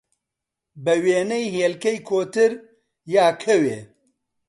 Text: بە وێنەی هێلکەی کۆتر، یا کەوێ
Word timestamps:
بە 0.83 0.93
وێنەی 1.03 1.45
هێلکەی 1.55 1.97
کۆتر، 2.07 2.51
یا 3.15 3.27
کەوێ 3.43 3.79